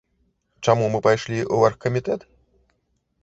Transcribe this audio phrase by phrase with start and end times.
[0.67, 2.21] Чаму мы пайшлі ў аргкамітэт?